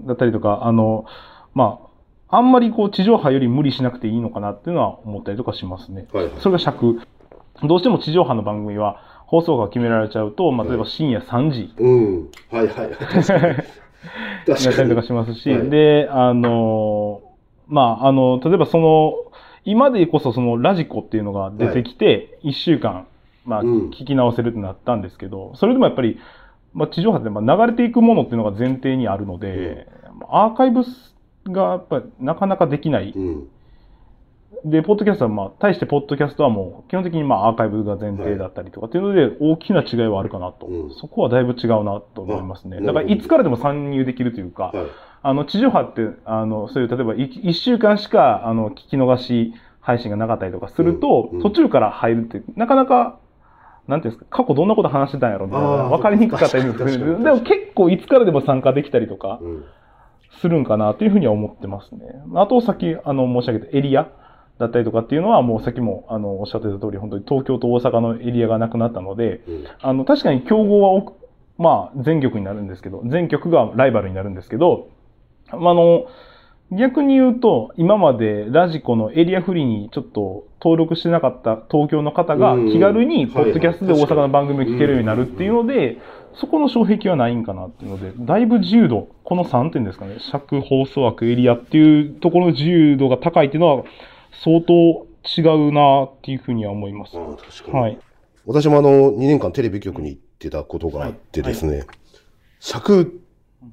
[0.06, 1.06] だったりとか、あの、
[1.54, 1.89] まあ、
[2.32, 6.08] あんまりこう地上波より無理しなくていいのかなっていうのは思ったりとかしますね。
[6.14, 6.32] はい。
[6.40, 7.00] それが尺。
[7.64, 12.30] どうしても地上波の番組は放送が決められちゃうと、まあ、例えば深夜3時うん。
[12.52, 12.90] はいはい。
[12.92, 13.44] 確かに。
[14.48, 17.22] やったりとかしますし、はいで、あの、
[17.68, 19.14] まあ、あの、例えばその、
[19.66, 23.08] 今でこそそのラジコっていうのが出てきて、1週間、
[23.46, 26.18] まあ、うん聞き直せるってなったんですけど、それでもやっぱり、
[26.74, 29.88] まあ、地上波ってまあ流れていくものっていうのが前提にあるので、
[30.30, 30.84] アーカイブ
[31.48, 33.14] がやっぱりなかなかできない。
[33.16, 33.48] うん。
[34.66, 40.66] で、ポッドキャストはまあ、対してポッドキャストはもう、基本的にまあ、アーカイブが前提だったりとかっていうので、大きな違いはあるかなと。
[40.66, 42.78] うんそこはだいぶ違うなと思いますね。
[42.82, 44.88] あだから、いつからでも参入できるというか、はい。
[45.22, 53.20] あの、地上波って、あの、そういう、例えば、い一週間しか、あの、聞き逃し配信がなかったりとかすると、途中から入るって、なかなか、
[53.88, 59.66] なんていうんですか、過去どんなこと話してたんやろみたいな、分かりにくかったりするんでも結構いつからでも参加できたりとかうん。
[60.42, 62.02] するんかなというふうには思ってますね。
[62.36, 64.10] あと、さっき、あの、申し上げたエリア
[64.60, 69.64] だったりとかっていうのは、もうさっきも、あの、おっしゃってた通り、本当に東京と大阪のエリアがなくなったので、うん。
[69.82, 71.12] あの、確かに競合は
[71.60, 74.88] まあ、全局になるんですけど、全局がライバルになるんですけど、
[75.52, 76.06] まあ、あの、
[76.72, 85.98] 逆に言うと、今までラジコのエリアフリーにちょっと登録してなかった東京の方がうん気軽にポッドキャストではい大阪の番組を聞けるようになるっていうので、
[86.40, 93.84] そこの障壁はないんかなっていうので、だいぶ自由度、この3点ですかね、尺、放送枠、エリアっていうところの自由度が高いっていうのは、
[94.44, 94.74] 相当
[95.38, 97.18] 違うなっていうふうには思います。
[97.18, 97.80] ああ、確かに。
[97.80, 98.00] はい。
[98.46, 101.86] 私もあの、2年間テレビ局に行ってたことがあってですね、
[102.62, 103.22] 尺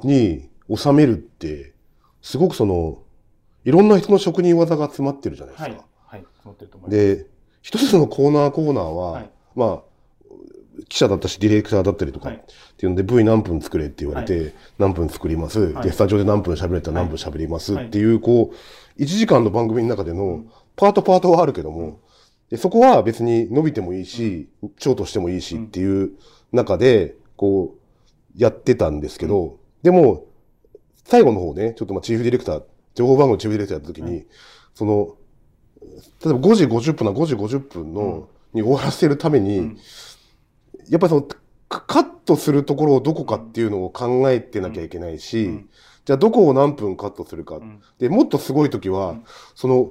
[0.03, 1.73] に収めるって、
[2.21, 2.99] すごくその、
[3.65, 5.71] いろんな人の職人技が詰まってるじゃないですか。
[5.71, 5.81] はい。
[6.07, 6.25] はい。
[6.43, 7.17] そうってると思います。
[7.17, 7.27] で、
[7.63, 9.83] 一つのコーナーコーナーは、はいまあ、
[10.89, 12.37] 記者だったし、ディレクターだったりとか、はい。
[12.37, 12.41] っ
[12.77, 15.85] ていうので、V 何分作れって言われて、何分作ります、はい。
[15.85, 17.87] で、スタジオで何分喋れたら何分喋ります、はい。
[17.87, 20.45] っていう、こう、1時間の番組の中での、
[20.77, 22.01] パートパートはあるけども、
[22.51, 26.13] でそこは別に伸びてもいいし、ショートしてもいいしっていう
[26.53, 30.27] 中で、こう、やってたんですけど、でも、
[31.05, 32.63] 最後の方ね、ちょっとまあチーフディレクター、
[32.95, 34.27] 情報番組チーフディレクターやった時に、
[34.75, 35.17] その、
[36.25, 39.79] 例えば5時50分な5時50分の、に終わらせるために、ん
[40.91, 41.29] やっぱりその、
[41.69, 45.69] カカットするところをどこかっていうのを考えてなきゃいけないし、うん。
[46.05, 47.57] じゃあどこを何分カットするか。
[47.57, 47.83] ん。
[47.99, 49.17] で、もっとすごい時は、
[49.55, 49.91] その、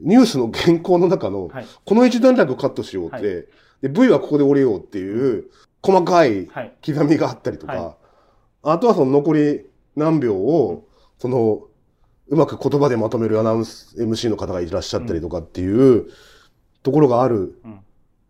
[0.00, 1.66] ニュースの原稿の中の、はい。
[1.84, 3.22] この一段落カットしようって、はい。
[3.82, 5.46] で、V はここで折れようっていう、
[5.82, 6.74] 細かいはい。
[6.84, 7.94] 刻みがあったりとか、はい。
[8.62, 11.62] あとはその残り何秒を、その、
[12.28, 16.08] うまく言葉でまとめるアナウンス、MC の方がいらっしゃったりとかっていう
[16.82, 17.80] ところがあるうん。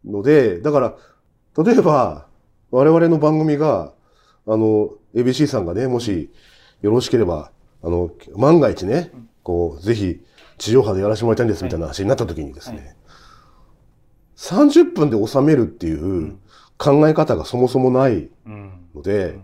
[0.04, 0.96] ので、だから、
[1.64, 2.26] 例えば、
[2.70, 3.92] 我々の番組が、
[4.46, 6.30] あの、ABC さんがね、もし
[6.82, 7.50] よろしければ、
[7.82, 9.10] あの、万が一ね、
[9.42, 10.20] こう、ぜひ、
[10.58, 12.96] 地上波でやらせてもらいたいんですみたいな話になった時にですね、
[14.36, 16.36] 30分で収めるっていう
[16.76, 18.86] 考え方がそもそもないうん。
[18.94, 19.38] ので、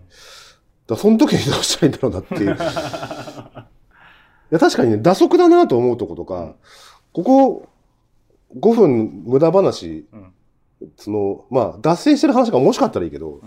[0.87, 2.51] だその時にどうしたらいいんだろうなっていう。
[4.51, 6.55] いや確かにね、打足だなと思うとことか、
[7.11, 7.69] ここ
[8.57, 10.31] 5分無駄話、うん
[10.97, 13.41] その、まあ、脱線してる話がもしかったらいいけど、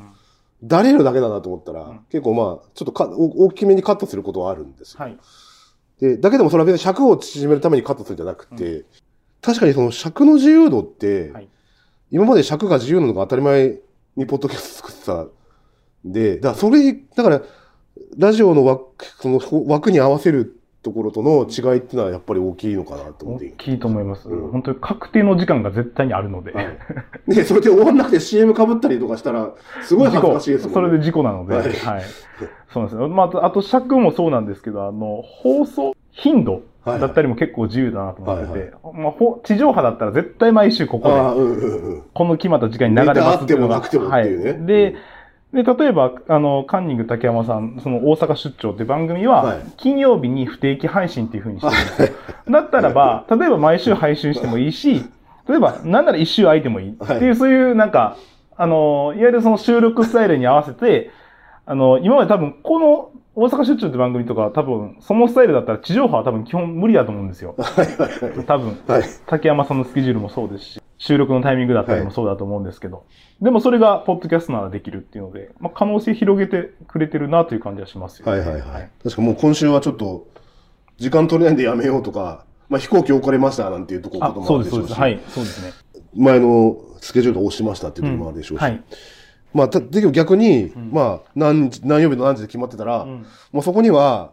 [0.62, 2.06] だれるだけだなと思ったら、ん。
[2.10, 5.00] 結構まあ、ちょっとかお大きめにカットすることはあるんですよ。
[5.00, 5.18] はい。
[6.00, 8.84] で、だけどもそれは別に尺を縮めるためにカットするんじゃなくて、
[9.40, 11.48] 確かにその尺の自由度って、はい。
[12.10, 13.78] 今まで尺が自由なのが当たり前
[14.16, 15.22] にポッドキャスト作ってた。
[15.22, 15.30] ん
[16.04, 17.42] で、だからそれ、だから、
[18.16, 20.57] ラジオの枠、その枠に合わせる
[20.88, 23.46] ところとの違いっていうのはやっぱり大きいのかなと思って。
[23.46, 24.28] 大きいと思います。
[24.28, 26.52] うん本当に確定の時間が絶対にあるので。
[26.52, 26.78] はい
[27.26, 29.50] ね、それで終わんなくて CM 被ったりとかしたら、
[29.82, 31.74] すごい恥ずかしいですもんそれで事故なので、ははいい。
[32.72, 33.08] そうなんですよ。
[33.08, 42.02] まああと、尺もそうなんですけど、あの、放送頻度だったりも結構自由だなと思ってて、はいまあ、ほ地上波だったら絶対毎週ここで、うんうんうん。
[42.14, 43.80] この決まった時間に流れますっていうのが。
[43.80, 44.66] ねはい。
[44.66, 44.96] で、
[45.52, 49.60] で、例えば、あの、カンニング竹山さん、その大阪出張って番組は、はい。
[49.78, 52.18] 金曜日に不定期配信っていう風にしてるんですよ。
[52.52, 55.04] だったらば、例えば毎週配信してもいいし、
[55.48, 58.16] 例えば、なんなら一週空いてもいいっていう、そういうなんか、
[58.56, 61.10] あの、いわゆるその収録スタイルに合わせて、
[61.64, 67.54] あの、今まで多分、この大阪出張って番組とか多分、そのスタイルだったら地上波は多分基本無理だと思うんですよ。
[68.48, 69.02] 多分、はい。
[69.26, 73.04] 竹山さんのスケジュールもそうですし、収録のタイミングだったりもそうだと思うんですけど、
[73.40, 78.32] でもそれがポッドキャストならできるっていうので、まあ、可能性広げてくれてるなという感じはしますよ、ね。
[78.32, 78.90] はいはいはい。
[79.04, 80.26] 確かもう今週はちょっと、
[80.96, 85.00] 時間取れないんでやめようとか、まあ飛行機遅れましたなんていうところもそうです、あるでしょうし、そうです。
[85.00, 85.72] はい、そうですね。
[86.16, 88.82] 前のスケジュールを押しましたっていうところもあるでしょうし、はい。
[89.54, 94.32] まあ、ただけど逆に、んまあ、何時、何曜日の何時で決まってたら、うんもうそこには、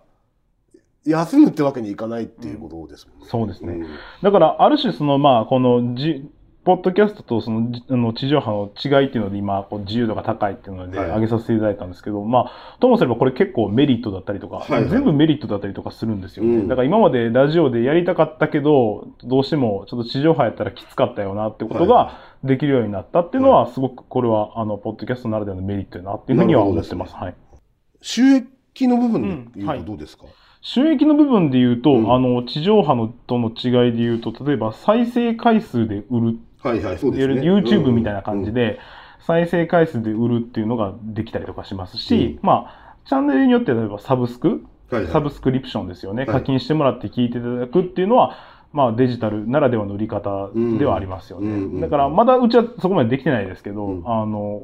[1.05, 3.25] 休むってわけにいかないっていうことですもんね。
[3.29, 3.73] そうですね。
[3.73, 3.87] うん
[4.23, 6.29] だから、ある種、その、まあ、このじ、
[6.65, 11.09] ポッドキャストとそのじあの地上波の違いっていうので、今、こう自由度が高いっていうので、はい。
[11.09, 14.89] 上げさせていただいたんですけど、まあ、ともすればこれ結構メリットだったりとか、はいはい。
[14.89, 16.55] 全部メリットだったりとかするんですよね。
[16.55, 16.67] うん。
[16.67, 27.13] だから今までラジオでやりたかったけど、どうしてもちょっと地上波やったらきつかったよなってことができるようになったっていうのは、すごくこれは、あの、ポッドキャストならではのメリットやなっていうふうには思ってます。
[27.13, 27.35] はい。
[28.01, 30.25] 収益の部分で言うとどうですか、
[30.61, 32.11] 収益の部分で言うと、うん。
[32.11, 36.37] あの、地上波のとの違いで言うと、例えば再生回数で売る
[36.69, 37.41] はいはい、そうですね。
[37.41, 38.79] YouTube みたいな感じで、
[39.19, 46.25] 再生回数で売るっていうのができたりとかしますし、まあ、チャンネルによって例えばサブスク、うん、はいはいサブスクリプションですよね。
[46.25, 48.35] はい課金してもらって聞いていただくっていうのは、
[48.73, 50.49] まあデジタルならではの売り方
[50.79, 51.47] ではありますよね。
[51.47, 54.63] うんうんうんだからまだうちはそこまでできてないですけど、うんあの、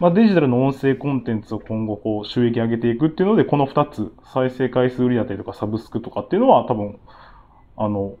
[0.00, 6.98] まあデジタルの音声コンテンツを今後こう収益上げていくっていうので、この2つ、再生回数売りだったりとかサブスクとかっていうのは多分、
[7.76, 8.14] あの、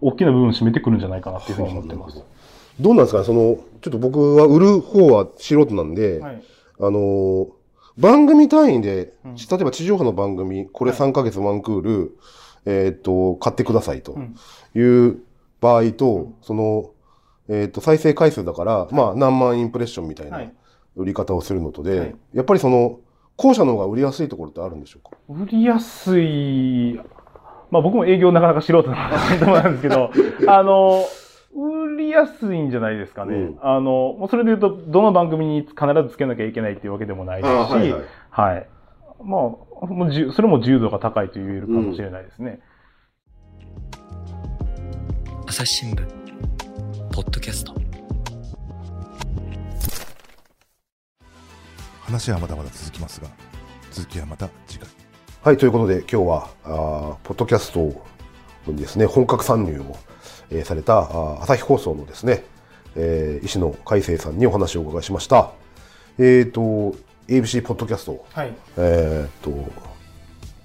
[0.00, 2.24] 大きな部分を占めてくるんじゃないかなっていうふうに思ってます。
[2.80, 3.18] どうなんですか？
[3.20, 6.42] ねその、ちょっと僕は売る方は素人なんで、はい。
[6.80, 7.48] あのー
[7.98, 9.34] 番組単位で、うん。
[9.36, 12.18] 例えば地上波の番組、これ3ヶ月ワンクール、
[12.66, 14.34] えーっと、買ってくださいとうん。
[14.74, 15.20] いう
[15.62, 16.90] 場合と、その、
[17.48, 20.52] えーっと、再生回数だから、まあ何万インプレッションみたいはない。
[20.94, 22.16] 売り方をするのとで、はい。
[22.34, 23.00] やっぱりその、
[23.38, 25.16] 後者の方が売りやすいところってあるんでしょうか？
[25.30, 27.00] 売りやすい、
[27.70, 30.10] まあ僕も営業なかなか素人なんで すけど、
[30.48, 31.06] あの、売
[31.96, 33.34] りやすいんじゃないですかね。
[33.34, 38.66] うんあの、もうそれで言うと、どの番組に必ずつけなきゃいけないっていうわけでもないですし、あはい、はいはい
[39.24, 42.60] まあ、それも自由度が高いと言えるかもしれないですね。
[45.46, 46.06] 朝日新聞
[47.12, 47.72] ポッドキャスト
[52.02, 53.28] 話はまだまだ続きますが
[53.90, 54.88] 続きはまた次回
[55.42, 56.72] はい、ということで今日は、あー
[57.22, 58.04] ポッドキャスト
[58.66, 59.96] にですね、本格参入を、
[60.50, 60.98] えーされた
[61.42, 62.44] 朝日放送のですね、
[62.94, 65.50] えー石野海生さんにお話をお伺いしました。
[66.18, 66.60] えっ、と、
[67.28, 68.52] ABC ポッドキャスト、はい。
[68.78, 69.50] えっ、と、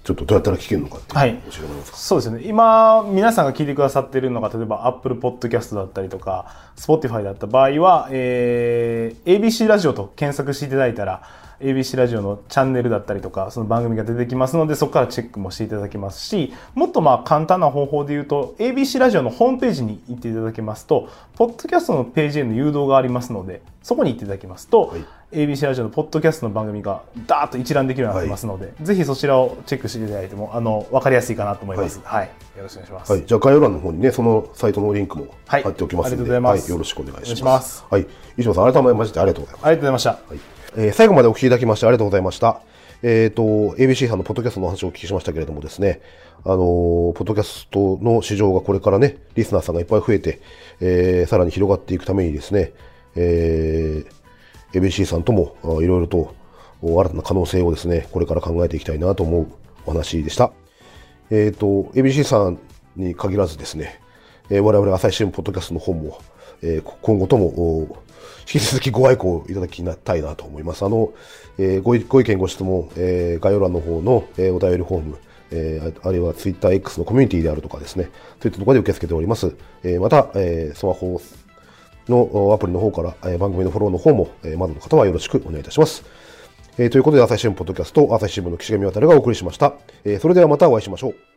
[0.04, 1.96] ちょっとどうやったら聞けるのかっていうはい教えてもらえますか？
[1.98, 2.42] そうですね。
[2.44, 11.22] 今、皆さんが聞いてくださっているのが、例えば Apple Podcast だったりとか、Spotify だった場合は、えー ABC ラジオと検索していただいたら、
[11.62, 32.00] ABC ラジオのチャンネルだったりとか、その番組が出てきますので、そこからチェックもしていただけますし、もっとまあ簡単な方法で言うと、ABC ラジオのホームページに行っていただけますと、ポッドキャストのページへの誘導がありますので、そこに行っていただきますと、はい ABC ラジオのポッドキャストの番組がダーッと一覧できるようになってますので、ぜひそちらをチェックしていただいても、あの、わかりやすいかなと思います。
[32.04, 32.26] はい。
[32.54, 33.12] よろしくお願いします。
[33.12, 37.84] はい、じゃあ概要欄の方にね、そのサイトのリンクもはい貼っておきますので、ありがとうございますよろしくお願いします。
[37.88, 39.66] はい、石野さん、改めましてありがとうございます。
[39.66, 40.61] ありがとうございました。
[40.76, 42.62] えー最後までお聞きいただきましてありがとうございました。
[43.02, 46.00] えっ、と、ABC さんのポッドキャストの話をお聞きしましたけれどもですね、
[46.44, 50.40] あのーポッドキャストの市場がこれからね、リスナーさんがいっぱい増えて、
[50.80, 52.72] えーさらに広がっていくためにですね、
[53.16, 56.34] えー ABC さんともいろいろと
[56.82, 59.46] 新たな可能性をですね、これから考えていきたいなと思う
[59.84, 60.52] お話でした。
[61.30, 62.58] えっ、と、ABC さん
[62.96, 64.00] に限らずですね、
[64.48, 66.18] えー我々朝日新聞ポッドキャストの方も、
[66.62, 68.02] えー今後とも
[68.42, 70.84] 引き続きご愛顧いただきたいなと思います。
[70.84, 71.12] あの、
[71.58, 75.16] えーご意ご意見ご質問、えー概要欄の方の、えーお便りフォーム、
[75.50, 79.54] えーあるいは TwitterX のコミュニティであるとかですね、といったところで受け付けております。
[79.84, 81.20] えーまた、えースマホ
[82.08, 86.04] のアプリの方から、えー番組のフォローの方も、えーまだの方はよろしくお願いいたします。
[86.78, 89.74] えーということで、朝日新聞ポッドキャスト、朝日新聞の岸上渡がお送りしました。
[90.04, 91.31] えーそれではまたお会いしましょう。